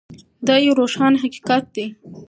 [0.47, 1.85] دا یو روښانه حقیقت دی.